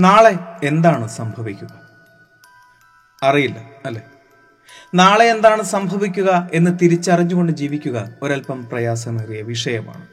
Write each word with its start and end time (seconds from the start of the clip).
നാളെ 0.00 0.38
എന്താണ് 0.64 1.08
സംഭവിക്കുക? 1.08 1.72
അറിയില്ല 3.22 3.58
അല്ലെ? 3.86 4.02
നാളെ 4.94 5.24
എന്താണ് 5.24 5.62
സംഭവിക്കുക 5.62 6.50
എന്ന് 6.54 6.78
തിരിച്ചറിഞ്ഞുകൊണ്ട് 6.82 7.52
ജീവിക്കുക 7.52 8.08
ഒരല്പം 8.22 8.68
പ്രയാസമേറിയ 8.68 9.42
വിഷയമാണ്. 9.42 10.06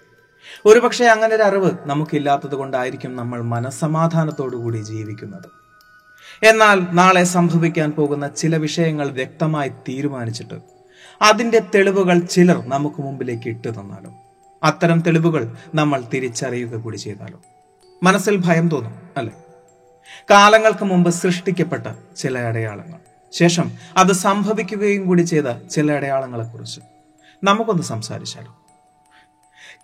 ഒരുപക്ഷെ 0.66 1.06
അങ്ങനെ 1.06 1.36
ഒരു 1.36 1.44
അറിവ് 1.44 1.72
നമുക്കില്ലാത്തത് 1.86 2.56
കൊണ്ടായിരിക്കും 2.56 3.16
നമ്മൾ 3.16 3.42
മനസ്സമാധാനത്തോടുകൂടി 3.42 4.78
ജീവിക്കുന്നത്. 4.78 5.50
എന്നാൽ 6.44 6.88
നാളെ 6.92 7.24
സംഭവിക്കാൻ 7.24 7.92
പോകുന്ന 7.92 8.28
ചില 8.28 8.58
വിഷയങ്ങൾ 8.58 9.10
വ്യക്തമായി 9.10 9.70
തീരുമാനിച്ചിട്ട് 9.70 10.60
അതിന്റെ 11.22 11.60
തെളിവുകൾ 11.76 12.20
ചിലർ 12.20 12.70
നമുക്ക് 12.70 13.02
മുമ്പിലേക്ക് 13.02 13.48
ഇട്ടു 13.48 13.68
തന്നാലും 13.68 14.14
അത്തരം 14.64 15.00
തെളിവുകൾ 15.00 15.56
നമ്മൾ 15.76 16.04
തിരിച്ചറിയുക 16.14 16.76
കൂടി 16.76 16.98
ചെയ്താലും 16.98 17.42
മനസ്സിൽ 18.04 18.38
ഭയം 18.46 18.70
തോന്നും 18.70 18.96
അല്ലേ? 19.18 19.34
കാലങ്ങൾക്ക് 20.30 20.86
മുമ്പ് 20.86 21.10
സൃഷ്ടിക്കപ്പെട്ട 21.10 22.16
ചില 22.18 22.40
അടയാളങ്ങൾ. 22.40 23.00
ശേഷം 23.32 23.72
അത് 23.98 24.12
സംഭവിക്കുകയും 24.12 25.06
കൂടി 25.06 25.22
ചെയ്ത 25.22 25.68
ചില 25.68 25.92
അടയാളങ്ങളെക്കുറിച്ച് 25.92 26.82
നമുക്കൊന്ന് 27.44 27.84
സംസാരിച്ചാലോ? 27.84 28.62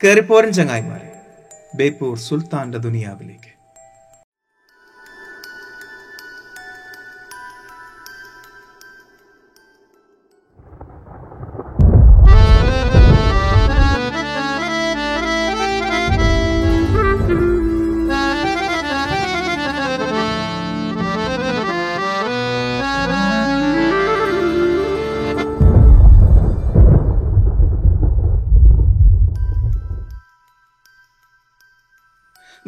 കയറിപ്പോരൻ 0.03 0.51
ചങ്ങായിമാരെ 0.51 1.13
ബേപ്പൂർ 1.75 2.17
സുൽത്താന്റെ 2.17 2.77
ദുനിയാവിലേക്ക്. 2.77 3.52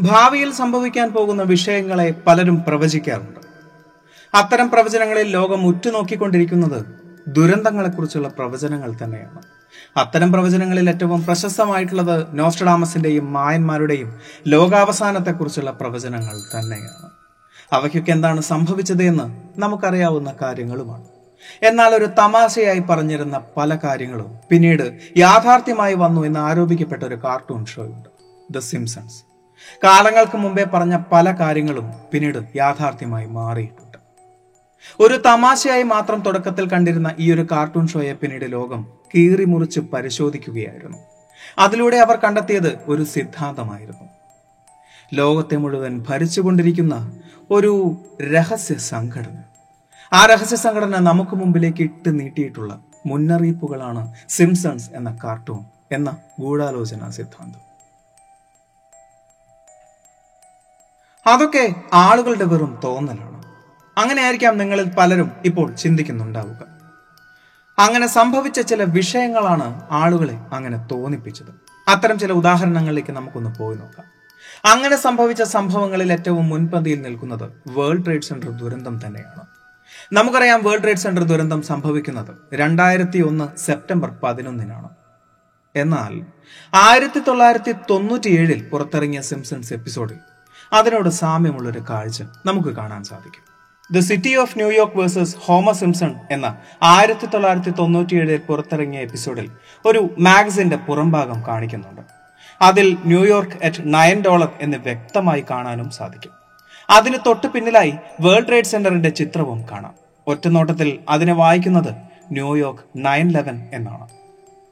ഭാവിയിൽ 0.06 0.54
സംഭവിക്കാൻ 0.54 1.14
പോകുന്ന 1.14 1.44
വിഷയങ്ങളെ 1.44 2.14
പലരും 2.28 2.64
പ്രവചിക്കാറുണ്ട്. 2.68 3.40
അത്തരം 4.34 4.72
പ്രവചനങ്ങളിൽ 4.72 5.28
ലോകം 5.28 5.66
ഉറ്റുനോക്കിക്കൊണ്ടിരിക്കുന്നത് 5.66 6.86
ദുരന്തങ്ങളെക്കുറിച്ചുള്ള 7.28 8.28
പ്രവചനങ്ങൾ 8.28 8.94
തന്നെയാണ്. 9.04 9.42
അത്തരം 9.98 10.32
പ്രവചനങ്ങളിൽ 10.32 10.90
ഏറ്റവും 10.90 11.26
പ്രശസ്തമായിട്ടുള്ളത് 11.26 12.40
നോസ്റ്റഡാമസിന്റെയും 12.40 13.34
മായന്മാരുടെയും 13.34 14.20
ലോകാവസാനത്തെക്കുറിച്ചുള്ള 14.48 15.72
പ്രവചനങ്ങൾ 15.72 16.60
തന്നെയാണ്. 16.60 17.10
അവയ്ക്കൊക്കെ 17.74 18.12
എന്താണ് 18.12 18.42
സംഭവിച്ചത് 18.42 19.04
എന്ന് 19.04 19.60
നമുക്കറിയാവുന്ന 19.60 20.36
കാര്യങ്ങളുമാണ്. 20.42 21.04
എന്നാൽ 21.64 21.96
ഒരു 21.96 22.06
തമാശയായി 22.06 22.80
പറഞ്ഞിരുന്ന 22.80 23.42
പല 23.58 23.78
കാര്യങ്ങളും 23.84 24.36
പിന്നീട് 24.50 25.00
യാഥാർത്ഥ്യമായി 25.18 25.94
വന്നു 25.94 26.26
എന്ന് 26.26 26.40
ആരോപിക്കപ്പെട്ട 26.40 27.04
ഒരു 27.04 27.16
കാർട്ടൂൺ 27.16 27.66
ഷോയുണ്ട്. 27.66 28.10
The 28.52 28.60
Simpson's. 28.60 29.35
കാലങ്ങൾക്ക് 29.84 30.38
മുമ്പേ 30.38 30.64
പറഞ്ഞ 30.64 30.98
പല 31.12 31.32
കാര്യങ്ങളും 31.32 31.94
പിന്നീട് 32.12 32.40
യാഥാർത്ഥ്യമായി 32.56 33.26
മാറിയിട്ടുണ്ട്. 33.26 33.98
ഒരു 35.00 35.16
തമാശയായി 35.26 35.84
മാത്രം 35.84 36.20
തുടക്കത്തിൽ 36.22 36.70
കണ്ടിരുന്ന 36.70 37.16
ഈ 37.20 37.34
ഒരു 37.34 37.48
കാർട്ടൂൺ 37.52 37.88
ഷോയെ 37.88 38.14
പിന്നീട് 38.14 38.52
ലോകം 38.52 38.86
കീറി 39.16 39.46
മുറിച്ച് 39.46 39.80
പരിശോധിക്കുകയായിരുന്നു. 39.80 40.98
അതിലൂടെ 41.60 41.98
അവർ 41.98 42.16
കണ്ടെത്തിയത് 42.16 42.80
ഒരു 42.88 43.04
സിദ്ധാന്തമായിരുന്നു. 43.04 44.06
ലോകത്തെ 45.14 45.56
മുഴുവൻ 45.56 46.06
ഭരിച്ചുകൊണ്ടിരിക്കുന്ന 46.10 46.96
ഒരു 47.52 47.74
രഹസ്യ 48.22 48.76
സംഘടന. 48.76 49.38
ആ 50.14 50.26
രഹസ്യ 50.26 50.56
സംഘടന 50.56 51.00
നമുക്ക് 51.00 51.36
മുമ്പിലേക്ക് 51.36 51.84
ഇട്ട് 51.84 52.20
നീട്ടിയിട്ടുള്ള 52.20 52.80
മുന്നറിയിപ്പുകളാണ് 53.06 54.14
സിംസൺസ് 54.30 54.90
എന്ന 54.94 55.18
കാർട്ടൂൺ 55.24 55.64
എന്ന 55.92 56.18
ഗൂഢാലോചന 56.40 57.10
സിദ്ധാന്തം. 57.10 57.75
അതൊക്കെ 61.28 61.74
ആളുകളുടെ 61.94 62.44
വെറും 62.44 62.80
തോന്നലാണ്. 62.84 63.44
അങ്ങനെ 63.98 64.22
ആയിരിക്കാം 64.24 64.58
നിങ്ങളിൽ 64.58 64.90
പലരും 64.90 65.32
ഇപ്പോൾ 65.46 65.76
ചിന്തിക്കുന്നുണ്ടാവുക. 65.76 66.66
അങ്ങനെ 67.80 68.08
സംഭവിച്ച 68.08 68.60
ചില 68.60 68.84
വിഷയങ്ങളാണ് 68.84 69.82
ആളുകളെ 69.92 70.38
അങ്ങനെ 70.54 70.88
തോന്നിപ്പിച്ചത്. 70.92 71.52
അത്തരം 71.88 72.20
ചില 72.20 72.32
ഉദാഹരണങ്ങളിലേക്ക് 72.32 73.12
നമുക്കൊന്ന് 73.12 73.60
പോയി 73.60 73.76
നോക്കാം. 73.76 74.06
അങ്ങനെ 74.66 74.96
സംഭവിച്ച 74.96 75.44
സംഭവങ്ങളിൽ 75.44 76.14
ഏറ്റവും 76.14 76.50
മുൻപന്തിയിൽ 76.50 77.02
നിൽക്കുന്നത് 77.02 77.50
വേൾഡ് 77.68 78.06
ട്രേഡ് 78.06 78.22
സെന്റർ 78.22 78.50
ദുരന്തം 78.50 79.06
തന്നെയാണ്. 79.06 79.46
നമുക്കറിയാം 80.14 80.64
വേൾഡ് 80.64 80.84
ട്രേഡ് 80.84 80.98
സെന്റർ 80.98 81.24
ദുരന്തം 81.24 81.62
സംഭവിക്കുന്നത് 81.62 82.36
രണ്ടായിരത്തി 82.54 83.20
ഒന്ന് 83.20 83.58
സെപ്റ്റംബർ 83.58 84.12
പതിനൊന്നിനാണ്. 84.24 84.90
എന്നാൽ 85.76 86.22
ആയിരത്തി 86.76 87.20
തൊള്ളായിരത്തി 87.20 87.72
തൊണ്ണൂറ്റിയേഴിൽ 87.72 88.70
പുറത്തിറങ്ങിയ 88.70 89.22
സിംസൺസ് 89.22 89.74
എപ്പിസോഡിൽ 89.74 90.18
അതിനോട് 90.74 91.10
സാമ്യമുള്ളൊരു 91.10 91.80
കാഴ്ച 91.90 92.24
നമുക്ക് 92.46 92.70
കാണാൻ 92.70 93.04
സാധിക്കും. 93.04 93.56
The 93.92 94.00
city 94.00 94.36
of 94.36 94.58
New York 94.58 94.98
versus 94.98 95.36
Homer 95.40 95.72
Simpson 95.72 96.16
എന്ന 96.32 96.58
ആയിരത്തി 96.84 97.26
തൊള്ളായിരത്തി 97.26 97.70
തൊണ്ണൂറ്റിയേഴിൽ 97.70 98.38
പുറത്തിറങ്ങിയ 98.38 99.00
എപ്പിസോഡിൽ 99.00 99.52
ഒരു 99.86 100.16
മാഗസിന്റെ 100.20 100.76
പുറംഭാഗം 100.76 101.44
കാണിക്കുന്നുണ്ട്. 101.48 102.02
അതിൽ 102.62 102.98
ന്യൂയോർക്ക് 103.06 103.66
അറ്റ് 103.66 103.94
നയൻ 103.94 104.22
ഡോളർ 104.22 104.50
എന്ന് 104.62 104.78
വ്യക്തമായി 104.78 105.46
കാണാനും 105.50 105.90
സാധിക്കും. 105.90 106.32
അതിന് 106.90 107.18
തൊട്ട് 107.26 107.48
പിന്നിലായി 107.48 107.94
വേൾഡ് 108.22 108.48
ട്രേഡ് 108.48 108.66
സെന്ററിന്റെ 108.66 109.10
ചിത്രവും 109.10 109.66
കാണാം. 109.72 109.94
ഒറ്റനോട്ടത്തിൽ 110.28 111.00
അതിനെ 111.10 111.34
വായിക്കുന്നത് 111.34 111.94
ന്യൂയോർക്ക് 112.32 112.82
നയൻ 112.96 113.28
ലെവൻ 113.28 113.70
എന്നാണ്. 113.74 114.08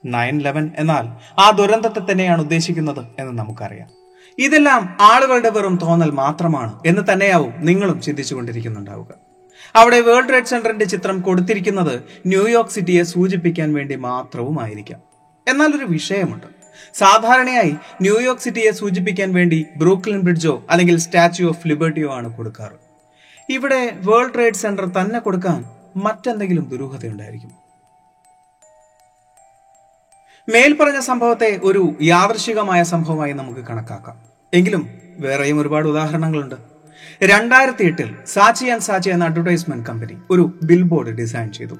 നയൻ 0.05 0.37
ലെവൻ 0.37 0.71
എന്നാൽ 0.77 1.07
ആ 1.41 1.49
ദുരന്തത്തെ 1.49 2.11
തന്നെയാണ് 2.11 2.41
ഉദ്ദേശിക്കുന്നത് 2.41 3.05
എന്ന് 3.19 3.43
നമുക്കറിയാം. 3.43 4.02
ഇതെല്ലാം 4.39 4.97
ആളുകളുടെ 4.99 5.49
വെറും 5.49 5.79
തോന്നൽ 5.81 6.11
മാത്രമാണ് 6.11 6.79
എന്ന് 6.85 7.01
തന്നെയാവും 7.13 7.53
നിങ്ങളും 7.57 8.01
ചിന്തിച്ചുകൊണ്ടിരിക്കുന്നുണ്ടാവുക 8.01 9.07
അവിടെ 9.75 9.99
വേൾഡ് 9.99 10.29
ട്രേഡ് 10.29 10.45
സെന്ററിന്റെ 10.45 10.85
ചിത്രം 10.85 11.21
കൊടുത്തിരിക്കുന്നത് 11.21 12.03
ന്യൂയോർക്ക് 12.25 12.69
സിറ്റിയെ 12.69 13.03
സൂചിപ്പിക്കാൻ 13.03 13.73
വേണ്ടി 13.73 13.95
മാത്രവുമായിരിക്കാം. 13.95 14.99
എന്നാൽ 15.47 15.75
ഒരു 15.75 15.85
വിഷയമുണ്ട്. 15.85 16.47
സാധാരണയായി 16.93 17.75
ന്യൂയോർക്ക് 18.01 18.41
സിറ്റിയെ 18.41 18.71
സൂചിപ്പിക്കാൻ 18.71 19.33
വേണ്ടി 19.33 19.65
ബ്രൂക്ലിൻ 19.77 20.19
ബ്രിഡ്ജോ 20.19 20.63
അല്ലെങ്കിൽ 20.69 20.97
സ്റ്റാച്യു 20.97 21.47
ഓഫ് 21.47 21.67
ലിബർട്ടിയോ 21.67 22.13
ആണ് 22.13 22.37
കൊടുക്കാറ്. 22.37 22.77
ഇവിടെ 23.49 23.97
വേൾഡ് 24.05 24.33
ട്രേഡ് 24.33 24.53
സെന്റർ 24.53 24.85
തന്നെ 24.85 25.19
കൊടുക്കാൻ 25.19 25.65
മറ്റെന്തെങ്കിലും 25.97 26.69
ദുരൂഹതയുണ്ടായിരിക്കും. 26.69 27.62
മേൽപ്പറഞ്ഞ 30.49 30.99
സംഭവത്തെ 30.99 31.59
ഒരു 31.63 31.95
യാദൃശികമായ 32.01 32.83
സംഭവമായി 32.83 33.33
നമുക്ക് 33.33 33.59
കണക്കാക്കാം. 33.59 34.17
എങ്കിലും 34.53 34.89
വേറെയും 35.19 35.59
ഒരുപാട് 35.59 35.87
ഉദാഹരണങ്ങളുണ്ട്. 35.87 36.55
രണ്ടായിരത്തി 37.23 37.85
എട്ടിൽ 37.85 38.15
സാച്ചി 38.25 38.65
ആൻഡ് 38.65 38.81
സാച്ചി 38.81 39.09
എന്ന 39.09 39.25
അഡ്വർടൈസ്മെന്റ് 39.25 39.85
കമ്പനി 39.85 40.17
ഒരു 40.31 40.59
ബിൽ 40.63 40.81
ബോർഡ് 40.81 41.09
ഡിസൈൻ 41.09 41.51
ചെയ്തു 41.51 41.73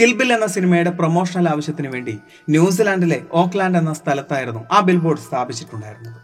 കിൽബിൽ 0.00 0.32
എന്ന 0.32 0.46
സിനിമയുടെ 0.46 0.90
പ്രൊമോഷണൽ 0.90 1.48
ആവശ്യത്തിന് 1.48 1.88
വേണ്ടി 1.88 2.18
ന്യൂസിലാൻഡിലെ 2.50 3.22
ഓക്ലാൻഡ് 3.32 3.78
എന്ന 3.78 3.92
സ്ഥലത്തായിരുന്നു 3.92 4.64
ആ 4.72 4.80
ബിൽ 4.80 4.96
ബോർഡ് 4.96 5.18
സ്ഥാപിച്ചിട്ടുണ്ടായിരുന്നത്. 5.18 6.16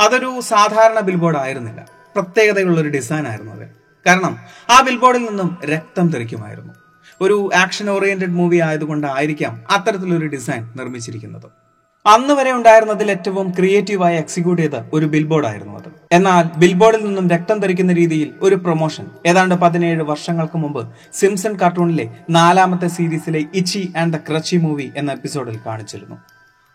അതൊരു 0.00 0.40
സാധാരണ 0.40 1.00
ബിൽ 1.00 1.14
ബോർഡ് 1.14 1.36
ആയിരുന്നില്ല. 1.36 1.88
പ്രത്യേകതയുള്ള 2.14 2.80
ഒരു 2.80 2.88
ഡിസൈൻ 2.88 3.28
ആയിരുന്നു 3.28 3.52
അത്. 3.52 3.68
കാരണം 4.06 4.38
ആ 4.70 4.80
ബിൽ 4.80 4.96
ബോർഡിൽ 4.96 5.24
നിന്നും 5.24 5.58
രക്തം 5.64 6.08
തെറിക്കുമായിരുന്നു. 6.08 6.74
ഒരു 7.20 7.50
ആക്ഷൻ 7.54 7.90
ഓറിയന്റഡ് 7.90 8.36
മൂവി 8.40 8.56
ആയതുകൊണ്ടായിരിക്കാം 8.56 9.64
അത്തരത്തിലൊരു 9.70 10.26
ഡിസൈൻ 10.26 10.70
നിർമ്മിച്ചിരിക്കുന്നത്. 10.76 11.50
അന്ന് 12.06 12.34
വരെ 12.34 12.52
ഉണ്ടായിരുന്നതിൽ 12.52 13.10
ഏറ്റവും 13.10 13.50
ക്രിയേറ്റീവായി 13.50 14.16
എക്സിക്യൂട്ട് 14.16 14.62
ചെയ്ത 14.62 14.72
ഒരു 14.92 15.06
ബിൽബോർഡ് 15.06 15.46
ആയിരുന്നു 15.46 15.78
അത്. 15.78 15.88
എന്നാൽ 16.12 16.58
ബിൽബോർഡിൽ 16.58 17.04
നിന്നും 17.04 17.30
രക്തം 17.30 17.58
ധരിക്കുന്ന 17.58 17.92
രീതിയിൽ 17.92 18.30
ഒരു 18.42 18.54
പ്രൊമോഷൻ 18.54 19.06
ഏതാണ്ട് 19.26 19.54
പതിനേഴ് 19.54 20.02
വർഷങ്ങൾക്ക് 20.02 20.58
മുമ്പ് 20.58 20.92
സിംസൺ 21.12 21.56
കാർട്ടൂണിലെ 21.60 22.10
നാലാമത്തെ 22.30 22.88
സീരീസിലെ 22.88 23.44
ഇച്ചി 23.54 23.92
ആൻഡ് 23.96 24.14
ദ 24.14 24.16
ക്രച്ചി 24.16 24.56
മൂവി 24.56 24.90
എന്ന 24.96 25.12
എപ്പിസോഡിൽ 25.12 25.58
കാണിച്ചിരുന്നു. 25.66 26.16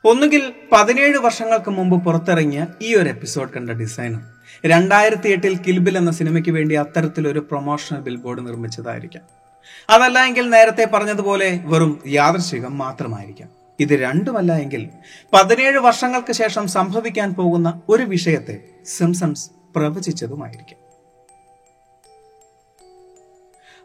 ഒന്നുകിൽ 0.05 0.53
പതിനേഴ് 0.71 1.17
വർഷങ്ങൾക്ക് 1.17 1.71
മുമ്പ് 1.71 2.05
പുറത്തിറങ്ങിയ 2.05 2.65
ഈ 2.81 2.95
ഒരു 2.95 3.09
എപ്പിസോഡ് 3.09 3.49
കണ്ട 3.49 3.69
ഡിസൈനർ 3.69 4.21
രണ്ടായിരത്തി 4.65 5.29
എട്ടിൽ 5.29 5.57
കിൽബിൽ 5.67 5.97
എന്ന 5.97 6.11
സിനിമയ്ക്ക് 6.11 6.49
വേണ്ടി 6.49 6.75
അത്തരത്തിലൊരു 6.75 7.39
പ്രൊമോഷണൽ 7.39 7.99
ബിൽബോർഡ് 7.99 8.47
നിർമ്മിച്ചതായിരിക്കാം. 8.47 9.42
അതല്ല 9.89 10.25
എങ്കിൽ 10.25 10.49
നേരത്തെ 10.49 10.89
പറഞ്ഞതുപോലെ 10.93 11.59
വെറും 11.63 12.03
യാദൃശികം 12.07 12.77
മാത്രമായിരിക്കാം. 12.77 13.49
ഇത് 13.79 13.89
രണ്ടുമല്ല 13.89 14.53
എങ്കിൽ 14.53 14.89
പതിനേഴ് 15.33 15.77
വർഷങ്ങൾക്ക് 15.77 16.33
ശേഷം 16.33 16.67
സംഭവിക്കാൻ 16.67 17.33
പോകുന്ന 17.33 17.81
ഒരു 17.89 18.03
വിഷയത്തെ 18.03 18.59
സിംസൺസ് 18.85 19.49
പ്രവചിച്ചതുമായിരിക്കും. 19.75 20.83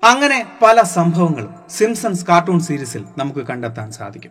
അങ്ങനെ 0.05 0.47
പല 0.63 0.83
സംഭവങ്ങളും 0.83 1.55
സിംസൺസ് 1.71 2.27
കാർട്ടൂൺ 2.27 2.61
സീരീസിൽ 2.61 3.05
നമുക്ക് 3.19 3.47
കണ്ടെത്താൻ 3.47 3.93
സാധിക്കും. 3.93 4.31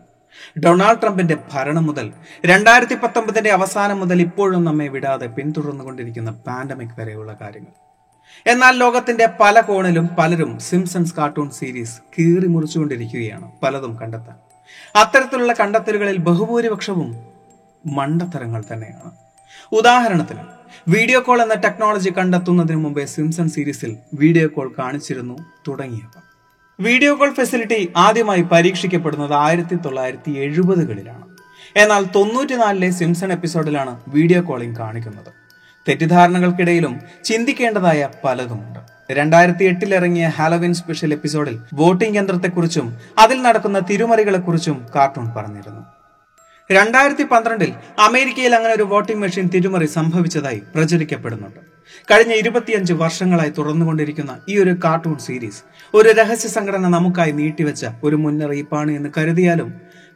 ഡൊണാൾഡ് 0.60 1.02
ട്രംപിന്റെ 1.02 1.38
ഭരണം 1.54 1.86
മുതൽ 1.86 2.14
രണ്ടായിരത്തി 2.46 2.96
പത്തൊമ്പതിന്റെ 2.96 3.50
അവസാനം 3.50 4.00
മുതൽ 4.00 4.22
ഇപ്പോഴും 4.22 4.66
നമ്മെ 4.66 4.88
വിടാതെ 4.88 5.28
പിന്തുടർന്നുകൊണ്ടിരിക്കുന്ന 5.28 6.32
പാൻഡമിക് 6.32 7.00
വരെയുള്ള 7.00 7.38
കാര്യങ്ങൾ. 7.42 7.87
എന്നാൽ 8.46 8.74
ലോകത്തിന്റെ 8.78 9.26
പല 9.42 9.62
കോണിലും 9.62 10.06
പലരും 10.20 10.60
സിംസൺസ് 10.60 11.16
കാർട്ടൂൺ 11.18 11.50
സീരീസ് 11.60 11.98
കീറി 12.16 12.48
മുറിച്ചുകൊണ്ടിരിക്കുകയാണ് 12.48 13.48
പലതും 13.64 13.94
കണ്ടെത്താൻ. 14.02 14.38
അത്തരത്തിലുള്ള 14.96 15.54
കണ്ടെത്തലുകളിൽ 15.54 16.18
ബഹുഭൂരിപക്ഷവും 16.18 17.10
മണ്ടത്തരങ്ങൾ 17.86 18.64
തന്നെയാണ്. 18.72 19.12
ഉദാഹരണത്തിന് 19.72 20.44
വീഡിയോ 20.94 21.20
കോൾ 21.20 21.42
എന്ന 21.42 21.54
ടെക്നോളജി 21.54 22.10
കണ്ടെത്തുന്നതിന് 22.18 22.80
മുമ്പേ 22.84 23.06
സിംസൺ 23.06 23.48
സീരീസിൽ 23.50 23.92
വീഡിയോ 24.14 24.48
കോൾ 24.48 24.68
കാണിച്ചിരുന്നു 24.80 25.38
തുടങ്ങിയവ. 25.68 26.14
വീഡിയോ 26.80 27.12
കോൾ 27.16 27.34
ഫെസിലിറ്റി 27.34 27.92
ആദ്യമായി 27.98 28.42
പരീക്ഷിക്കപ്പെടുന്നത് 28.42 29.34
ആയിരത്തി 29.34 29.76
തൊള്ളായിരത്തി 29.76 30.32
എഴുപതുകളിലാണ് 30.32 31.26
എന്നാൽ 31.76 32.04
തൊണ്ണൂറ്റിനാലിലെ 32.16 32.90
സിംസൺ 32.90 33.32
എപ്പിസോഡിലാണ് 33.32 33.94
വീഡിയോ 34.08 34.42
കോളിംഗ് 34.42 34.78
കാണിക്കുന്നത്. 34.78 35.32
തെറ്റിദ്ധാരണകൾക്കിടയിലും 35.88 37.00
ചിന്തിക്കേണ്ടതായ 37.24 38.10
പലതുമുണ്ട്. 38.24 38.80
രണ്ടായിരത്തി 39.12 39.66
എട്ടിൽ 39.66 39.96
ഇറങ്ങിയ 39.96 40.28
ഹാലോവിൻ 40.28 40.74
സ്പെഷ്യൽ 40.74 41.14
എപ്പിസോഡിൽ 41.14 41.60
വോട്ടിംഗ് 41.74 42.18
യന്ത്രത്തെക്കുറിച്ചും 42.18 42.98
അതിൽ 43.18 43.42
നടക്കുന്ന 43.42 43.80
തിരുമറികളെക്കുറിച്ചും 43.80 44.86
കാർട്ടൂൺ 44.96 45.32
പറഞ്ഞിരുന്നു. 45.38 45.86
രണ്ടായിരത്തി 46.72 47.24
പന്ത്രണ്ടിൽ 47.24 47.74
അമേരിക്കയിൽ 48.00 48.56
അങ്ങനെ 48.56 48.74
ഒരു 48.74 48.84
വോട്ടിംഗ് 48.84 49.22
മെഷീൻ 49.22 49.50
തിരുമറി 49.54 49.86
സംഭവിച്ചതായി 49.86 50.62
പ്രചരിക്കപ്പെടുന്നുണ്ട്. 50.76 51.60
കഴിഞ്ഞ 52.12 52.34
ഇരുപത്തിയഞ്ച് 52.34 52.94
വർഷങ്ങളായി 52.94 53.50
തുറന്നുകൊണ്ടിരിക്കുന്ന 53.50 54.38
ഈ 54.50 54.58
ഒരു 54.58 54.76
കാർട്ടൂൺ 54.84 55.18
സീരീസ് 55.18 55.64
ഒരു 55.94 56.10
രഹസ്യ 56.10 56.50
സംഘടന 56.50 56.88
നമുക്കായി 56.88 57.32
നീട്ടിവെച്ച 57.32 57.86
ഒരു 58.04 58.16
മുന്നറിയിപ്പാണ് 58.16 58.92
എന്ന് 58.92 59.10
കരുതിയാലും 59.18 59.74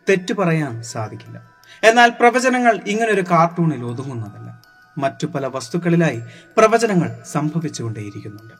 തെറ്റു 0.09 0.33
പറയാൻ 0.33 0.83
സാധിക്കില്ല. 0.83 1.37
എന്നാൽ 1.83 2.09
പ്രവചനങ്ങൾ 2.09 2.79
ഇങ്ങനൊരു 2.87 3.21
കാർട്ടൂണിൽ 3.31 3.83
ഒതുങ്ങുന്നതല്ല. 3.83 4.50
മറ്റു 4.97 5.27
പല 5.27 5.47
വസ്തുക്കളിലായി 5.47 6.21
പ്രവചനങ്ങൾ 6.57 7.23
സംഭവിച്ചുകൊണ്ടേയിരിക്കുന്നുണ്ട്. 7.31 8.53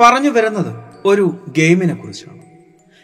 പറഞ്ഞു 0.00 0.30
വരുന്നത് 0.30 0.84
ഒരു 1.04 1.46
ഗെയിമിനെ 1.48 1.94
കുറിച്ചാണ്. 1.94 2.42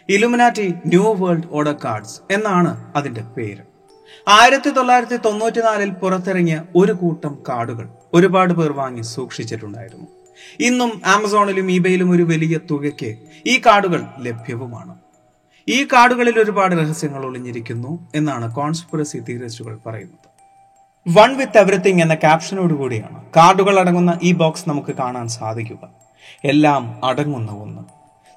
Illuminati 0.09 0.73
new 0.85 1.13
world 1.13 1.47
order 1.51 1.75
cards 1.85 2.21
എന്നാണ് 2.31 2.93
അതിന്റെ 2.95 3.21
പേര്. 3.21 3.63
ആയിരത്തി 4.27 4.69
തൊള്ളായിരത്തി 4.69 5.17
തൊണ്ണൂറ്റിനാലിൽ 5.17 5.89
പുറത്തിറങ്ങിയ 5.89 6.63
ഒരു 6.75 6.91
കൂട്ടം 6.91 7.37
കാർഡുകൾ 7.49 7.89
ഒരുപാട് 8.13 8.53
പേർ 8.53 8.71
വാങ്ങി 8.71 9.01
സൂക്ഷിച്ചിട്ടുണ്ടായിരുന്നു. 9.01 10.07
ഇന്നും 10.59 11.01
ആമസോണിലും 11.05 11.71
ഇബയിലും 11.71 12.11
ഒരു 12.11 12.23
വലിയ 12.23 12.59
തുകയ്ക്ക് 12.71 13.17
ഈ 13.47 13.61
കാർഡുകൾ 13.65 14.05
ലഭ്യവുമാണ്. 14.19 15.00
ഈ 15.69 15.83
കാടുകളിൽ 15.83 16.39
ഒരുപാട് 16.39 16.75
രഹസ്യങ്ങൾ 16.75 17.25
ഒളിഞ്ഞിരിക്കുന്നു 17.25 18.07
എന്നാണ് 18.15 18.55
കോൺസ്പിറസി 18.55 19.17
തിയറിസ്റ്റുകൾ 19.17 19.79
പറയുന്നത്. 19.85 20.27
വൺ 21.17 21.37
വിത്ത് 21.37 21.57
എവറിത്തിങ് 21.57 22.01
എന്ന 22.01 22.13
ക്യാപ്ഷനോട് 22.13 22.73
കൂടിയാണ് 22.73 23.25
കാർഡുകൾ 23.35 23.79
അടങ്ങുന്ന 23.79 24.19
ഈ 24.23 24.33
ബോക്സ് 24.33 24.69
നമുക്ക് 24.69 24.95
കാണാൻ 24.95 25.27
സാധിക്കുക. 25.27 25.89
എല്ലാം 26.45 27.05
അടങ്ങുന്ന 27.05 27.51
ഒന്ന്. 27.51 27.81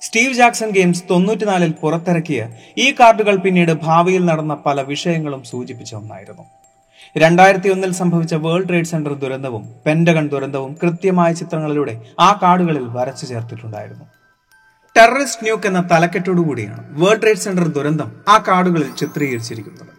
സ്റ്റീവ് 0.02 0.34
ജാക്സൺ 0.34 0.70
ഗെയിംസ് 0.70 1.04
തൊണ്ണൂറ്റിനാലിൽ 1.10 1.72
പുറത്തിറക്കിയ 1.72 2.48
ഈ 2.78 2.94
കാർഡുകൾ 3.00 3.36
പിന്നീട് 3.36 3.72
ഭാവിയിൽ 3.72 4.24
നടന്ന 4.24 4.54
പല 4.66 4.80
വിഷയങ്ങളും 4.80 5.42
സൂചിപ്പിച്ച 5.42 5.94
ഒന്നായിരുന്നു. 5.94 6.42
രണ്ടായിരത്തി 7.18 7.68
ഒന്നിൽ 7.68 7.92
സംഭവിച്ച 7.92 8.34
വേൾഡ് 8.34 8.68
ട്രേഡ് 8.68 8.84
സെന്റർ 8.84 9.14
ദുരന്തവും 9.14 9.74
പെന്റഗൺ 9.86 10.28
ദുരന്തവും 10.28 10.76
കൃത്യമായ 10.82 11.32
ചിത്രങ്ങളിലൂടെ 11.32 12.00
ആ 12.20 12.40
കാർഡുകളിൽ 12.42 12.84
വരച്ചു 12.88 13.26
ചേർത്തിട്ടുണ്ടായിരുന്നു. 13.26 14.04
ടെററിസ്റ്റ് 14.96 15.44
ന്യൂക്ക് 15.44 15.66
എന്ന 15.66 15.80
തലക്കെട്ടോടുകൂടിയാണ് 15.92 16.82
വേൾഡ് 17.00 17.22
ട്രേഡ് 17.22 17.36
സെന്റർ 17.36 17.66
ദുരന്തം 17.68 18.12
ആ 18.28 18.44
കാർഡുകളിൽ 18.48 18.90
ചിത്രീകരിച്ചിരിക്കുന്നത്. 19.00 19.90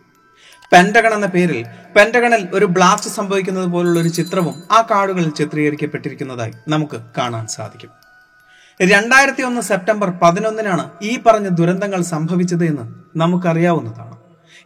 പെന്റഗൺ 0.73 1.13
എന്ന 1.13 1.25
പേരിൽ 1.25 1.65
പെന്റഗണിൽ 1.95 2.47
ഒരു 2.53 2.65
ബ്ലാസ്റ്റ് 2.65 3.09
സംഭവിക്കുന്നത് 3.09 3.67
പോലുള്ള 3.73 3.99
ഒരു 3.99 4.07
ചിത്രവും 4.07 4.63
ആ 4.71 4.87
കാർഡുകളിൽ 4.91 5.29
ചിത്രീകരിക്കപ്പെട്ടിരിക്കുന്നതായി 5.29 6.53
നമുക്ക് 6.67 6.97
കാണാൻ 7.17 7.47
സാധിക്കും. 7.47 7.91
രണ്ടായിരത്തി 8.81 9.41
ഒന്ന് 9.41 9.61
സെപ്റ്റംബർ 9.61 10.09
പതിനൊന്നിനാണ് 10.23 10.89
ഈ 11.01 11.21
പറഞ്ഞ 11.21 11.47
ദുരന്തങ്ങൾ 11.47 12.01
സംഭവിച്ചത് 12.01 12.65
എന്ന് 12.65 12.85
നമുക്കറിയാവുന്നതാണ്. 13.19 14.15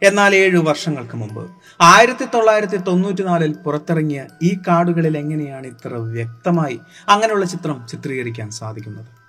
എന്നാൽ 0.02 0.34
ഏഴു 0.34 0.58
വർഷങ്ങൾക്ക് 0.58 1.16
മുമ്പ് 1.16 1.42
ആയിരത്തി 1.82 2.24
തൊള്ളായിരത്തി 2.34 2.76
തൊണ്ണൂറ്റിനാലിൽ 2.76 3.52
പുറത്തിറങ്ങിയ 3.64 4.26
ഈ 4.42 4.58
കാർഡുകളിൽ 4.68 5.18
എങ്ങനെയാണ് 5.18 5.66
ഇത്ര 5.66 5.94
വ്യക്തമായി 5.94 6.80
അങ്ങനെയുള്ള 7.08 7.46
ചിത്രം 7.46 7.86
ചിത്രീകരിക്കാൻ 7.86 8.50
സാധിക്കുന്നത്? 8.50 9.19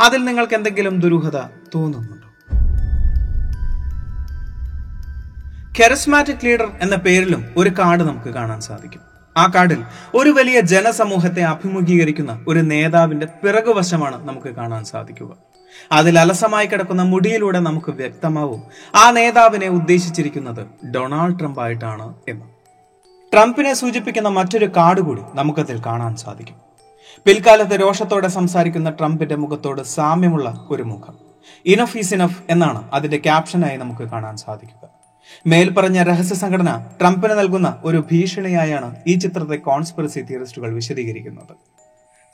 അതിൽ 0.00 0.24
നിങ്ങൾക്ക് 0.24 0.54
എന്തെങ്കിലും 0.54 1.00
ദുരൂഹത 1.00 1.40
തോന്നുന്നുണ്ടോ? 1.74 2.24
കെറസ്മാറ്റിക് 5.80 6.44
ലീഡർ 6.44 6.70
എന്ന 6.80 6.96
പേരിലും 6.96 7.44
ഒരു 7.56 7.70
കാർഡ് 7.70 8.00
നമുക്ക് 8.00 8.30
കാണാൻ 8.30 8.60
സാധിക്കും. 8.60 9.00
ആ 9.36 9.52
കാർഡിൽ 9.54 9.84
ഒരു 10.14 10.30
വലിയ 10.30 10.60
ജനസമൂഹത്തെ 10.60 11.42
അഭിമുഖീകരിക്കുന്ന 11.42 12.44
ഒരു 12.48 12.58
നേതാവിന്റെ 12.58 13.26
പിറകുവശമാണ് 13.26 14.28
നമുക്ക് 14.28 14.48
കാണാൻ 14.48 14.84
സാധിക്കുക. 14.84 15.36
അതിൽ 15.92 16.18
അലസമായി 16.18 16.66
കിടക്കുന്ന 16.66 17.02
മുടിയിലൂടെ 17.02 17.58
നമുക്ക് 17.58 17.90
വ്യക്തമാവും 17.90 18.62
ആ 18.94 19.10
നേതാവിനെ 19.10 19.68
ഉദ്ദേശിച്ചിരിക്കുന്നത് 19.68 20.86
ഡൊണാൾഡ് 20.86 21.38
ട്രംപ് 21.38 21.60
ആയിട്ടാണ് 21.60 22.14
എന്ന്. 22.28 22.44
ട്രംപിനെ 23.32 23.74
സൂചിപ്പിക്കുന്ന 23.74 24.28
മറ്റൊരു 24.28 24.66
കാർഡ് 24.76 25.00
കൂടി 25.00 25.22
നമുക്കതിൽ 25.34 25.82
കാണാൻ 25.86 26.16
സാധിക്കും. 26.16 26.63
പിൽക്കാലത്ത് 27.26 27.80
രോഷത്തോടെ 27.80 28.28
സംസാരിക്കുന്ന 28.28 28.90
ട്രംപിന്റെ 28.90 29.34
മുഖത്തോട് 29.34 29.82
സാമ്യമുള്ള 29.82 30.66
ഒരു 30.70 30.82
മുഖം. 30.82 31.18
ഇനഫ് 31.66 31.98
ഈസ് 31.98 32.14
ഇനഫ് 32.14 32.42
എന്നാണ് 32.50 32.90
അതിന്റെ 32.92 33.16
ക്യാപ്ഷനായി 33.16 33.76
നമുക്ക് 33.76 34.02
കാണാൻ 34.02 34.36
സാധിക്കുക. 34.36 34.88
മേൽപ്പറഞ്ഞ 35.46 36.02
രഹസ്യ 36.02 36.34
സംഘടന 36.34 36.86
ട്രംപിന് 37.00 37.32
നൽകുന്ന 37.32 37.80
ഒരു 37.84 38.04
ഭീഷണിയായാണ് 38.12 38.96
ഈ 39.06 39.14
ചിത്രത്തെ 39.14 39.56
കോൺസ്പിറസി 39.56 40.20
തിയറിസ്റ്റുകൾ 40.20 40.74
വിശദീകരിക്കുന്നത്. 40.74 41.54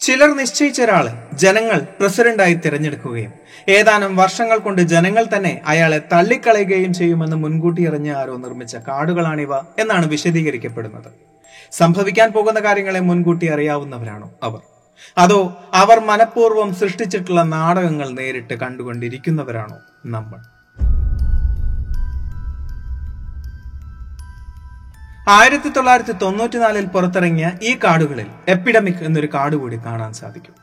ചിലർ 0.00 0.36
നിശ്ചയിച്ച 0.36 0.82
ഒരാളെ 0.82 1.12
ജനങ്ങൾ 1.34 1.86
പ്രസിഡന്റായി 2.00 2.54
തിരഞ്ഞെടുക്കുകയും 2.54 3.32
ഏതാനും 3.68 4.16
വർഷങ്ങൾ 4.16 4.58
കൊണ്ട് 4.58 4.82
ജനങ്ങൾ 4.82 5.26
തന്നെ 5.36 5.60
അയാളെ 5.66 5.98
തള്ളിക്കളയുകയും 6.12 6.94
ചെയ്യുമെന്ന് 6.94 7.36
മുൻകൂട്ടി 7.36 7.88
അറിഞ്ഞ 7.88 8.12
ആരോ 8.12 8.36
നിർമ്മിച്ച 8.36 8.76
കാർഡുകളാണിവ 8.76 9.54
എന്നാണ് 9.56 10.06
വിശദീകരിക്കപ്പെടുന്നത്. 10.06 11.12
സംഭവിക്കാൻ 11.72 12.32
പോകുന്ന 12.32 12.60
കാര്യങ്ങളെ 12.60 13.00
മുൻകൂട്ടി 13.00 13.46
അറിയാവുന്നവരാണോ 13.46 14.30
അവർ? 14.42 14.60
അതോ 15.18 15.58
അവർ 15.74 16.00
മനഃപൂർവം 16.00 16.74
സൃഷ്ടിച്ചിട്ടുള്ള 16.74 17.42
നാടകങ്ങൾ 17.42 18.08
നേരിട്ട് 18.08 18.54
കണ്ടുകൊണ്ടിരിക്കുന്നവരാണോ 18.54 19.78
നമ്മൾ? 20.06 20.60
ആയിരത്തി 25.28 25.68
തൊള്ളായിരത്തി 25.68 26.12
തൊണ്ണൂറ്റിനാലിൽ 26.12 26.86
പുറത്തിറങ്ങിയ 26.86 27.52
ഈ 27.62 27.78
കാർഡുകളിൽ 27.84 28.26
എപ്പിഡമിക് 28.48 28.94
എന്നൊരു 28.94 29.28
കാർഡ് 29.34 29.56
കൂടി 29.56 29.76
കാണാൻ 29.76 30.12
സാധിക്കും. 30.12 30.54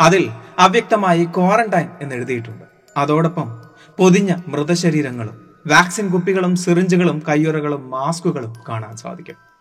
അതിൽ 0.00 0.30
അവ്യക്തമായി 0.58 1.24
ക്വാറന്റൈൻ 1.24 1.88
എന്ന് 2.00 2.14
എഴുതിയിട്ടുണ്ട് 2.14 2.64
അതോടൊപ്പം 2.96 3.62
പൊതിഞ്ഞ 3.98 4.34
മൃതശരീരങ്ങളും 4.48 5.50
വാക്സിൻ 5.66 6.08
കുപ്പികളും 6.08 6.56
സിറിഞ്ചുകളും 6.56 7.22
കയ്യുറകളും 7.28 7.90
മാസ്കുകളും 7.90 8.52
കാണാൻ 8.68 8.96
സാധിക്കും. 8.96 9.53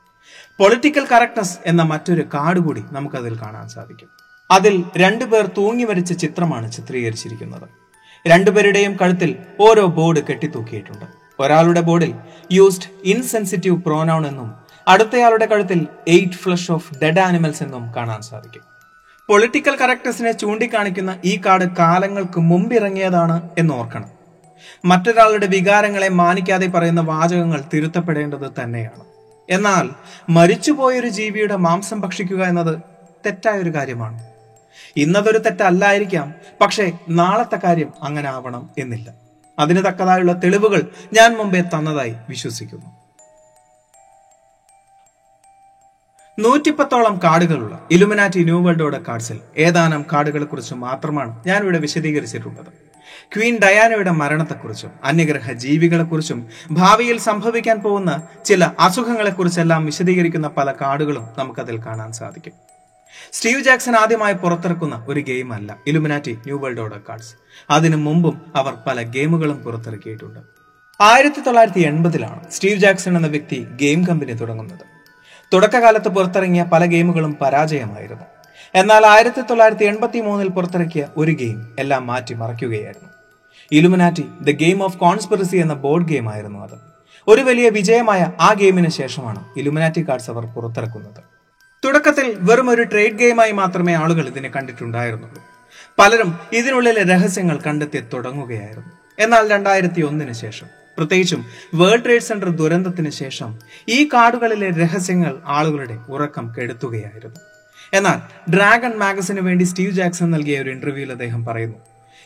പൊളിറ്റിക്കൽ 0.57 1.07
കറക്റ്റ്നസ് 1.11 1.57
എന്ന 1.65 1.81
മറ്റൊരു 1.81 2.21
കാർഡ് 2.33 2.59
കൂടി 2.59 2.83
നമുക്കതിൽ 2.91 3.41
കാണാൻ 3.41 3.69
സാധിക്കും. 3.69 4.09
അതിൽ 4.51 4.83
രണ്ടുപേർ 4.97 5.47
തൂങ്ങി 5.57 5.83
മരിച്ച 5.83 6.13
ചിത്രമാണ് 6.13 6.71
ചിത്രീകരിച്ചിരിക്കുന്നത്. 6.71 7.69
രണ്ടുപേരുടെയും 8.27 8.97
കഴുത്തിൽ 9.01 9.35
ഓരോ 9.59 9.85
ബോർഡ് 9.85 10.23
കെട്ടിത്തൂക്കിയിട്ടുണ്ട്. 10.29 11.05
ഒരാളുടെ 11.39 11.81
ബോർഡിൽ 11.81 12.15
യൂസ്ഡ് 12.51 12.89
ഇൻസെൻസിറ്റീവ് 13.03 13.77
പ്രോനൗൺ 13.77 14.27
എന്നും 14.27 14.53
അടുത്തയാളുടെ 14.87 15.45
കഴുത്തിൽ 15.45 15.87
eight 16.07 16.33
flush 16.33 16.71
of 16.71 16.93
dead 17.01 17.19
animals 17.19 17.63
എന്നും 17.63 17.93
കാണാൻ 17.95 18.21
സാധിക്കും. 18.21 18.61
പൊളിറ്റിക്കൽ 19.27 19.75
കറക്റ്റ്നസിനെ 19.75 20.31
ചൂണ്ടിക്കാണിക്കുന്ന 20.31 21.19
ഈ 21.25 21.41
കാർഡ് 21.45 21.75
കാലങ്ങൾക്ക് 21.79 22.39
മുമ്പിറങ്ങിയതാണ് 22.39 23.49
എന്ന് 23.57 23.73
ഓർക്കണം. 23.73 24.09
മറ്റൊരാളുടെ 24.85 25.47
വികാരങ്ങളെ 25.47 26.09
മാനിക്കാതെ 26.09 26.67
പറയുന്ന 26.67 27.01
വാചകങ്ങൾ 27.01 27.63
തിരുത്തപ്പെടേണ്ടത് 27.73 28.51
തന്നെയാണ്. 28.63 29.12
എന്നാൽ 29.49 29.89
മരിച്ചുപോയൊരു 30.29 31.07
ജീവിയുടെ 31.07 31.55
മാംസം 31.55 32.01
ഭക്ഷിക്കുക 32.01 32.43
എന്നത് 32.43 32.79
തെറ്റായൊരു 33.25 33.69
കാര്യമാണ്. 33.69 34.23
ഇന്നതൊരു 34.97 35.37
തെറ്റല്ലായിരിക്കാം 35.37 36.33
പക്ഷേ 36.61 36.91
നാളത്തെ 37.09 37.59
കാര്യം 37.63 37.93
അങ്ങനെ 38.03 38.29
ആവണം 38.29 38.69
എന്നില്ല. 38.77 39.13
അതിന് 39.59 39.85
തക്കതായുള്ള 39.85 40.33
തെളിവുകൾ 40.33 40.91
ഞാൻ 41.13 41.37
മുമ്പേ 41.37 41.61
തന്നതായി 41.61 42.15
വിശ്വസിക്കുന്നു. 42.29 42.85
നൂറ്റിപ്പത്തോളം 46.39 47.19
കാർഡുകളുള്ള 47.23 47.87
ഇലുമിനാറ്റി 47.91 48.43
ന്യൂ 48.43 48.65
വേൾഡ് 48.65 49.05
കാർഡ്സിൽ 49.05 49.41
ഏതാനും 49.57 50.05
കാർഡുകളെ 50.13 50.45
കുറിച്ച് 50.45 50.73
മാത്രമാണ് 50.73 51.43
ഞാൻ 51.47 51.63
ഇവിടെ 51.63 51.77
വിശദീകരിച്ചിട്ടുള്ളത്. 51.77 52.92
ക്വീൻ 53.35 53.59
ഡയാനയുടെ 53.59 54.11
മരണത്തെക്കുറിച്ചും 54.11 54.91
അന്യഗ്രഹ 55.03 55.51
ജീവികളെക്കുറിച്ചും 55.51 56.47
ഭാവിയിൽ 56.71 57.19
സംഭവിക്കാൻ 57.19 57.79
പോകുന്ന 57.79 58.27
ചില 58.45 58.71
അസുഖങ്ങളെക്കുറിച്ചെല്ലാം 58.79 59.85
വിശദീകരിക്കുന്ന 59.85 60.47
പല 60.47 60.71
കാർഡുകളും 60.71 61.27
നമുക്കതിൽ 61.37 61.77
കാണാൻ 61.85 62.11
സാധിക്കും. 62.11 62.53
സ്റ്റീവ് 63.31 63.63
ജാക്സൺ 63.63 63.95
ആദ്യമായി 63.95 64.33
പുറത്തിറക്കുന്ന 64.33 65.05
ഒരു 65.07 65.19
ഗെയിം 65.19 65.53
അല്ല 65.53 65.77
Illuminati 65.87 66.31
new 66.31 66.59
world 66.59 66.79
order 66.79 67.01
cards 67.09 67.35
അതിനു 67.69 67.95
മുമ്പും 67.95 68.41
അവർ 68.55 68.73
പല 68.87 69.01
ഗെയിമുകളും 69.01 69.57
പുറത്തിറക്കിയിട്ടുണ്ട്. 69.57 70.39
ആയിരത്തി 71.01 71.41
തൊള്ളായിരത്തി 71.41 71.79
എൺപതിലാണ് 71.79 72.51
സ്റ്റീവ് 72.51 72.79
ജാക്സൺ 72.79 73.17
എന്ന 73.17 73.27
വ്യക്തി 73.27 73.67
ഗെയിം 73.75 74.05
കമ്പനി 74.05 74.31
തുടങ്ങുന്നത്. 74.31 74.85
തുടക്കകാലത്ത് 75.53 76.09
പുറത്തിറങ്ങിയ 76.09 76.63
പല 76.63 76.85
ഗെയിമുകളും 76.85 77.37
പരാജയമായിരുന്നു. 77.41 78.32
എന്നാൽ 78.75 79.05
ആയിരത്തി 79.05 79.41
തൊള്ളായിരത്തി 79.41 79.83
എൺപത്തി 79.83 80.19
മൂന്നിൽ 80.19 80.49
പുറത്തിറക്കിയ 80.49 81.07
ഒരു 81.17 81.31
ഗെയിം 81.31 81.75
എല്ലാം 81.79 82.07
മാറ്റി 82.07 82.33
മറയ്ക്കുകയായിരുന്നു. 82.33 83.09
Illuminati 83.71 84.23
the 84.41 84.49
game 84.49 84.83
of 84.83 84.97
conspiracy 84.97 85.57
എന്ന 85.57 85.73
ബോർഡ് 85.73 86.07
ഗെയിം 86.07 86.33
ആയിരുന്നു 86.33 86.59
അത്. 86.59 86.79
ഒരു 87.27 87.41
വലിയ 87.41 87.69
വിജയമായ 87.69 88.31
ആ 88.41 88.53
ഗെയിമിന് 88.53 88.89
ശേഷമാണ് 88.89 89.45
ഇലുമിനാറ്റി 89.57 90.05
കാർഡ്സ് 90.09 90.31
അവർ 90.31 90.45
പുറത്തിറക്കുന്നത്. 90.45 91.23
തുടക്കത്തിൽ 91.85 92.37
വെറും 92.39 92.69
ഒരു 92.69 92.81
ട്രേഡ് 92.81 93.11
ഗെയിമായി 93.11 93.51
മാത്രമേ 93.51 93.93
ആളുകൾ 93.93 94.27
ഇതിനെ 94.27 94.49
കണ്ടിട്ടുണ്ടായിരുന്നുള്ളൂ. 94.49 95.41
പലരും 95.99 96.39
ഇതിനുള്ളിലെ 96.53 97.03
രഹസ്യങ്ങൾ 97.03 97.59
കണ്ടെത്തി 97.67 97.99
തുടങ്ങുകയായിരുന്നു. 97.99 98.91
എന്നാൽ 99.19 99.47
രണ്ടായിരത്തി 99.47 100.01
ഒന്നിന് 100.01 100.33
ശേഷം 100.33 100.67
പ്രത്യേകിച്ചും 100.97 101.45
വേൾഡ് 101.73 102.03
ട്രേഡ് 102.03 102.21
സെന്റർ 102.21 102.49
ദുരന്തത്തിന് 102.49 103.09
ശേഷം 103.09 103.59
ഈ 103.89 104.09
കാർഡുകളിലെ 104.13 104.69
രഹസ്യങ്ങൾ 104.69 105.37
ആളുകളുടെ 105.45 105.97
ഉറക്കം 106.09 106.53
കെടുത്തുകയായിരുന്നു. 106.57 107.52
എന്നാൽ 107.93 108.51
ഡ്രാഗൺ 108.55 108.97
മാഗസിന് 108.97 109.39
വേണ്ടി 109.39 109.63
സ്റ്റീവ് 109.63 109.91
ജാക്സൺ 109.91 110.31
നൽകിയ 110.31 110.61
ഒരു 110.61 110.69
ഇന്റർവ്യൂവിൽ 110.69 111.11
അദ്ദേഹം 111.11 111.45
പറയുന്നു 111.45 111.77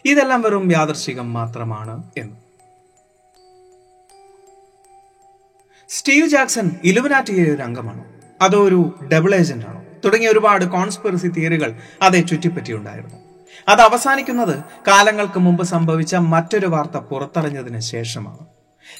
ഇതെല്ലാം 0.06 0.42
വെറും 0.42 0.72
യാദർശികം 0.72 1.34
മാത്രമാണ് 1.34 2.04
എന്ന്. 2.18 2.36
സ്റ്റീവ് 5.90 6.28
ജാക്സൺ 6.28 6.72
ഇലുമിനാറ്റിയിലെ 6.84 7.56
ഒരു 7.56 7.62
അംഗമാണോ? 7.62 8.06
അതോ 8.42 8.68
ഒരു 8.68 9.00
ഡബിൾ 9.14 9.36
ഏജന്റ് 9.36 9.66
ആണോ? 9.66 9.84
തുടങ്ങിയ 10.06 10.30
ഒരുപാട് 10.30 10.66
കോൺസ്പിറസി 10.66 11.28
തിയറികൾ 11.28 11.76
അതേ 12.02 12.22
ചുറ്റിപ്പറ്റിയുണ്ടായിരുന്നു. 12.22 13.16
അത് 13.68 13.82
അവസാനിക്കുന്നത് 13.82 14.64
കാലങ്ങൾക്ക് 14.88 15.40
മുമ്പ് 15.40 15.64
സംഭവിച്ച 15.64 16.16
മറ്റൊരു 16.16 16.68
വാർത്ത 16.68 16.98
പുറത്തറിഞ്ഞതിന് 16.98 17.80
ശേഷമാണ്. 17.80 18.46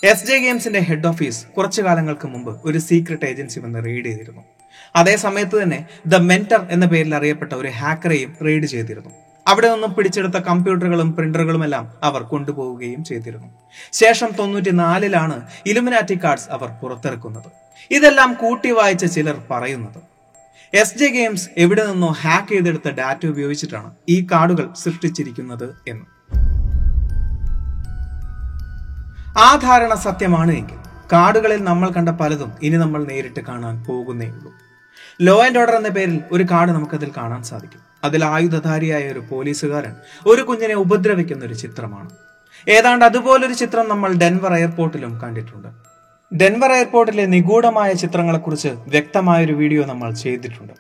എസ് 0.04 0.26
ജെ 0.26 0.38
ഗെയിംസിന്റെ 0.38 0.80
ഹെഡ് 0.80 1.08
ഓഫീസ് 1.08 1.46
കുറച്ചു 1.46 1.82
കാലങ്ങൾക്ക് 1.82 2.28
മുമ്പ് 2.28 2.62
ഒരു 2.66 2.78
സീക്രട്ട് 2.78 3.26
ഏജൻസി 3.26 3.60
വന്ന് 3.60 3.86
റെയ്ഡ് 3.86 4.06
ചെയ്തിരുന്നു. 4.06 4.57
അതേ 4.96 5.16
സമയത്ത് 5.16 5.64
തന്നെ 5.64 5.86
ദ 6.08 6.16
മെന്റർ 6.16 6.68
എന്ന 6.72 6.86
പേരിൽ 6.86 7.16
അറിയപ്പെട്ട 7.16 7.54
ഒരു 7.54 7.68
ഹാക്കറെയും 7.68 8.38
റെയ്ഡ് 8.46 8.66
ചെയ്തിരുന്നു. 8.66 9.10
അവിടെ 9.48 9.74
നിന്നും 9.74 9.96
പിടിച്ചെടുത്ത 9.96 10.38
കമ്പ്യൂട്ടറുകളും 10.38 11.16
പ്രിന്ററുകളും 11.16 11.64
എല്ലാം 11.64 11.94
അവർ 12.04 12.22
കൊണ്ടുപോവുകയും 12.22 13.04
ചെയ്തിരുന്നു. 13.04 13.48
ശേഷം 13.92 14.30
തൊണ്ണൂറ്റിനാലിലാണ് 14.40 15.42
ഇലുമിനാറ്റി 15.66 16.20
കാർഡ്സ് 16.24 16.50
അവർ 16.52 16.70
പുറത്തിറക്കുന്നത്. 16.82 17.50
ഇതെല്ലാം 17.92 18.34
കൂട്ടി 18.34 18.72
വായിച്ച 18.72 19.06
ചിലർ 19.06 19.38
പറയുന്നത് 19.52 20.02
എസ് 20.74 20.98
ജെ 20.98 21.08
ഗെയിംസ് 21.08 21.50
എവിടെ 21.58 21.84
നിന്നോ 21.92 22.08
ഹാക്ക് 22.22 22.52
ചെയ്തെടുത്ത 22.52 22.90
ഡാറ്റ 22.90 23.26
ഉപയോഗിച്ചിട്ടാണ് 23.26 23.92
ഈ 24.10 24.28
കാർഡുകൾ 24.32 24.74
സൃഷ്ടിച്ചിരിക്കുന്നത് 24.84 25.76
എന്ന്. 25.88 26.06
ആ 29.40 29.56
ധാരണ 29.56 29.94
സത്യമാണ് 29.94 30.52
എങ്കിൽ 30.52 30.87
കാർഡുകളിൽ 31.12 31.64
നമ്മൾ 31.64 31.90
കണ്ട 31.90 32.10
പലതും 32.10 32.52
ഇനി 32.62 32.76
നമ്മൾ 32.76 33.04
നേരിട്ട് 33.04 33.40
കാണാൻ 33.40 33.84
പോകുന്നേ 33.88 34.28
ഉള്ളൂ. 34.28 34.52
ലോ 35.22 35.44
ആൻഡ് 35.46 35.60
ഓർഡർ 35.60 35.76
എന്ന 35.76 35.90
പേരിൽ 35.90 36.22
ഒരു 36.32 36.44
കാട് 36.52 36.72
നമുക്കതിൽ 36.72 37.12
കാണാൻ 37.18 37.44
സാധിക്കും. 37.44 37.82
അതിൽ 38.04 38.26
ആയുധധാരിയായ 38.26 39.12
ഒരു 39.12 39.20
പോലീസുകാരൻ 39.20 39.94
ഒരു 40.26 40.42
കുഞ്ഞിനെ 40.42 40.74
ഉപദ്രവിക്കുന്ന 40.74 41.46
ഒരു 41.46 41.54
ചിത്രമാണ്. 41.54 42.10
ഏതാണ്ട് 42.70 43.06
അതുപോലൊരു 43.06 43.54
ചിത്രം 43.54 43.90
നമ്മൾ 43.90 44.14
ഡെൻവർ 44.14 44.54
എയർപോർട്ടിലും 44.54 45.22
കണ്ടിട്ടുണ്ട്. 45.22 45.68
ഡെൻവർ 46.36 46.72
എയർപോർട്ടിലെ 46.72 47.26
നിഗൂഢമായ 47.26 47.94
ചിത്രങ്ങളെക്കുറിച്ച് 47.94 48.68
വ്യക്തമായൊരു 48.68 49.54
വീഡിയോ 49.54 49.86
നമ്മൾ 49.86 50.12
ചെയ്തിട്ടുണ്ട്. 50.14 50.74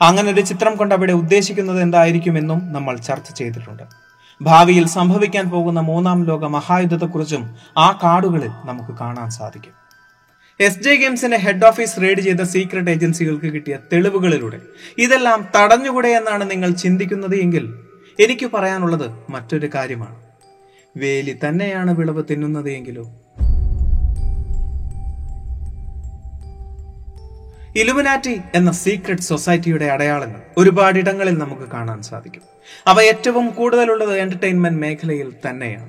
അങ്ങനെ 0.00 0.32
ഒരു 0.32 0.40
ചിത്രം 0.40 0.76
കൊണ്ട് 0.76 0.94
അവിടെ 0.94 1.12
ഉദ്ദേശിക്കുന്നത് 1.12 1.82
എന്തായിരിക്കുമെന്നും 1.82 2.72
നമ്മൾ 2.72 2.96
ചർച്ച 2.96 3.32
ചെയ്തിട്ടുണ്ട്. 3.32 4.01
ഭാവിയിൽ 4.42 4.86
സംഭവിക്കാൻ 4.86 5.50
പോകുന്ന 5.50 5.80
മൂന്നാം 5.80 6.24
ലോക 6.26 6.44
മഹായുദ്ധത്തെക്കുറിച്ചും 6.44 7.56
ആ 7.78 8.00
കാർഡുകളിൽ 8.04 8.50
നമുക്ക് 8.64 8.98
കാണാൻ 8.98 9.30
സാധിക്കും. 9.30 9.74
എസ് 10.60 10.80
ജെ 10.80 10.94
ഗെയിംസിന്റെ 10.94 11.36
ഹെഡ് 11.36 11.64
ഓഫീസ് 11.64 12.02
റെയ്ഡ് 12.02 12.20
ചെയ്ത 12.20 12.42
സീക്രട്ട് 12.42 12.90
ഏജൻസികൾക്ക് 12.90 13.46
കിട്ടിയ 13.46 13.78
തെളിവുകളിലൂടെ 13.92 14.60
ഇതെല്ലാം 14.98 15.48
തടഞ്ഞുകൂടെ 15.56 16.08
എന്നാണ് 16.08 16.50
നിങ്ങൾ 16.50 16.70
ചിന്തിക്കുന്നത് 16.70 17.36
എങ്കിൽ 17.36 17.74
എനിക്ക് 18.20 18.46
പറയാനുള്ളത് 18.46 19.10
മറ്റൊരു 19.30 19.70
കാര്യമാണ്. 19.74 20.16
വേലി 20.96 21.38
തന്നെയാണ് 21.44 21.96
വിളവ് 21.98 22.22
തിന്നുന്നത് 22.30 22.70
എങ്കിലോ 22.70 23.04
ഇലുമിനാറ്റി 27.76 28.40
എന്ന 28.54 28.72
സീക്രട്ട് 28.72 29.22
സൊസൈറ്റിയുടെ 29.22 29.84
അടയാളങ്ങൾ 29.84 30.40
ഒരുപാടിടങ്ങളിൽ 30.58 31.38
നമുക്ക് 31.38 31.62
കാണാൻ 31.62 32.02
സാധിക്കും. 32.02 32.42
അവ 32.86 33.00
ഏറ്റവും 33.00 33.48
കൂടുതലുള്ളത് 33.48 34.18
എന്റർടൈൻമെന്റ് 34.18 34.80
മേഖലയിൽ 34.80 35.32
തന്നെയാണ്. 35.46 35.88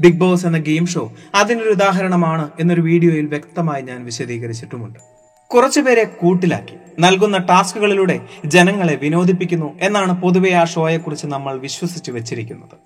ബിഗ് 0.00 0.18
ബോസ് 0.18 0.46
എന്ന 0.46 0.58
ഗെയിം 0.58 0.86
ഷോ 0.86 1.12
അതിനൊരു 1.34 1.70
ഉദാഹരണമാണ് 1.70 2.50
എന്നൊരു 2.60 2.80
വീഡിയോയിൽ 2.80 3.26
വ്യക്തമായി 3.26 3.82
ഞാൻ 3.82 4.04
വിശദീകരിച്ചിട്ടുമുണ്ട്. 4.04 4.98
കുറച്ചുപേരെ 5.46 6.04
കൂട്ടിലാക്കി 6.04 6.76
നൽകുന്ന 6.98 7.38
ടാസ്കുകളിലൂടെ 7.38 8.20
ജനങ്ങളെ 8.44 8.94
വിനോദിപ്പിക്കുന്നു 8.94 9.78
എന്നാണ് 9.80 10.22
പൊതുവെ 10.22 10.50
ആ 10.50 10.64
ഷോയെക്കുറിച്ച് 10.64 11.26
നമ്മൾ 11.26 11.58
വിശ്വസിച്ചു 11.58 12.12
വെച്ചിരിക്കുന്നത്. 12.12 12.76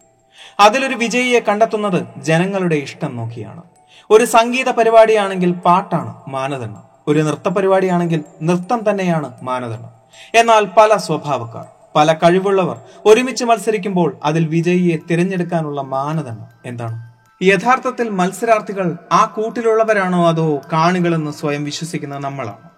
അതിലൊരു 0.61 0.95
വിജയിയെ 0.95 1.41
കണ്ടെത്തുന്നത് 1.41 2.01
ജനങ്ങളുടെ 2.23 2.75
ഇഷ്ടം 2.75 3.17
നോക്കിയാണ്. 3.17 3.63
ഒരു 4.11 4.25
സംഗീത 4.25 4.71
പരിപാടിയാണെങ്കിൽ 4.71 5.53
പാട്ടാണ് 5.53 6.15
മാനദണ്ഡം. 6.31 6.84
ഒരു 7.07 7.21
നൃത്ത 7.21 7.49
പരിപാടിയാണെങ്കിൽ 7.49 8.21
നൃത്തം 8.43 8.91
തന്നെയാണ് 8.91 9.33
മാനദണ്ഡം 9.43 9.93
എന്നാൽ 10.35 10.65
പല 10.77 10.97
സ്വഭാവക്കാർ 10.97 11.67
പല 11.97 12.13
കഴിവുള്ളവർ 12.13 12.77
ഒരുമിച്ച് 13.07 13.45
മത്സരിക്കുമ്പോൾ 13.45 14.17
അതിൽ 14.25 14.47
വിജയിയെ 14.47 14.99
തിരഞ്ഞെടുക്കാനുള്ള 15.11 15.83
മാനദണ്ഡം 15.83 16.49
എന്താണ്? 16.65 16.97
യഥാർത്ഥത്തിൽ 17.43 18.09
മത്സരാർത്ഥികൾ 18.11 18.97
ആ 19.13 19.33
കൂട്ടിലുള്ളവരാണോ 19.37 20.29
അതോ 20.29 20.61
കാണികളെന്ന് 20.73 21.31
സ്വയം 21.31 21.65
വിശ്വസിക്കുന്ന 21.65 22.19
നമ്മളാണ്? 22.19 22.69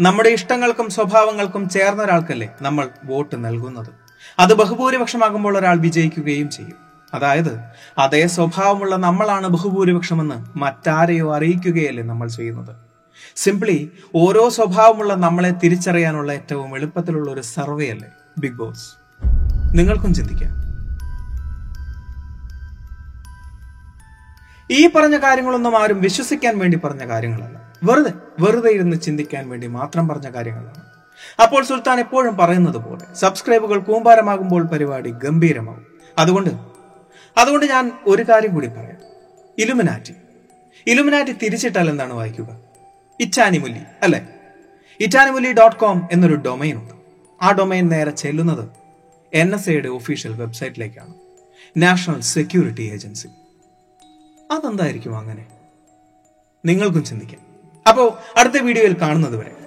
നമ്മുടെ 0.00 0.28
ഇഷ്ടങ്ങൾക്കും 0.28 0.90
സ്വഭാവങ്ങൾക്കും 0.90 1.68
ചേർന്ന 1.68 2.02
ഒരാൾക്കല്ലേ 2.02 2.48
നമ്മൾ 2.62 2.88
വോട്ട് 3.04 3.44
നൽകുന്നത്? 3.44 3.90
അത് 4.38 4.54
ബഹുഭൂരിപക്ഷമാകുമ്പോൾ 4.54 5.58
ഒരാൾ 5.58 5.76
വിജയിക്കുകയും 5.76 6.50
ചെയ്യും. 6.50 6.78
അതായത് 7.14 7.60
അതേ 7.98 8.26
സ്വഭാവമുള്ള 8.26 8.96
നമ്മളാണ് 8.96 9.46
ബഹുഭൂരിപക്ഷമെന്ന് 9.46 10.58
മറ്റാരെയോ 10.58 11.34
അറിയിക്കുകയല്ലേ 11.34 12.02
നമ്മൾ 12.02 12.28
ചെയ്യുന്നത്? 12.28 12.93
സിംപ്ലി 13.36 13.90
ഓരോ 14.14 14.48
സ്വഭാവമുള്ള 14.48 15.14
നമ്മളെ 15.14 15.50
തിരിച്ചറിയാനുള്ള 15.50 16.32
ഏറ്റവും 16.32 16.76
എളുപ്പത്തിലുള്ള 16.76 17.30
ഒരു 17.30 17.40
സർവേ 17.40 17.88
അല്ലേ? 17.90 18.08
ബിഗ് 18.38 18.52
ബോസ് 18.52 18.90
നിങ്ങൾക്കും 19.74 20.14
ചിന്തിക്കാം. 20.14 20.64
ഈ 24.70 24.86
പറഞ്ഞ 24.86 25.16
കാര്യങ്ങളൊന്നും 25.16 25.78
ആരും 25.82 26.00
വിശ്വസിക്കാൻ 26.00 26.58
വേണ്ടി 26.58 26.78
പറഞ്ഞ 26.78 27.08
കാര്യങ്ങളല്ല. 27.08 27.72
വെറുതെ 27.84 28.12
വെറുതെ 28.40 28.70
ഇരുന്ന് 28.70 28.96
ചിന്തിക്കാൻ 28.96 29.48
വേണ്ടി 29.48 29.66
മാത്രം 29.66 30.08
പറഞ്ഞ 30.08 30.30
കാര്യങ്ങളാണ്. 30.30 30.82
അപ്പോൾ 31.42 31.64
സുൽത്താൻ 31.64 32.00
എപ്പോഴും 32.00 32.36
പറയുന്നത് 32.36 32.76
പോലെ 32.76 33.14
സബ്സ്ക്രൈബുകൾ 33.14 33.78
കൂമ്പാരമാകുമ്പോൾ 33.78 34.62
പരിപാടി 34.62 35.10
ഗംഭീരമാകും. 35.10 35.86
അതുകൊണ്ട് 36.18 36.50
അതുകൊണ്ട് 37.36 37.66
ഞാൻ 37.66 37.92
ഒരു 38.06 38.22
കാര്യം 38.22 38.54
കൂടി 38.54 38.66
പറയാം. 38.66 38.96
ഇലുമിനാറ്റി 39.58 40.14
ഇലുമിനാറ്റി 40.86 41.32
തിരിച്ചിട്ടാൽ 41.32 41.90
എന്താണ് 41.90 42.12
വായിക്കുക? 42.12 42.63
ഇറ്റാനിമുല്ലി 43.20 43.82
അല്ലെ? 44.02 44.20
ഇറ്റാനിമുല്ലി 45.00 45.52
ഡോട്ട് 45.52 45.76
കോം 45.76 46.08
എന്നൊരു 46.12 46.34
ഡൊമൈൻ 46.34 46.76
ഉണ്ട്. 46.76 46.94
ആ 47.42 47.52
ഡൊമൈൻ 47.52 47.88
നേരെ 47.88 48.10
ചെല്ലുന്നത് 48.10 48.68
എൻ 49.34 49.54
എസ് 49.54 49.70
എയുടെ 49.70 49.88
ഒഫീഷ്യൽ 49.88 50.32
വെബ്സൈറ്റിലേക്കാണ് 50.32 51.14
നാഷണൽ 51.76 52.20
സെക്യൂരിറ്റി 52.20 52.82
ഏജൻസി 52.92 53.28
അതെന്തായിരിക്കും 54.50 55.18
അങ്ങനെ? 55.18 55.46
നിങ്ങൾക്കും 56.66 57.04
ചിന്തിക്കാം. 57.04 57.40
അപ്പോൾ 57.86 58.38
അടുത്ത 58.38 58.62
വീഡിയോയിൽ 58.62 58.96
കാണുന്നത് 59.02 59.36
വരെ 59.36 59.63